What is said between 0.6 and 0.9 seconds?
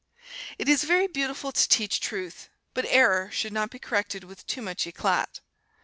is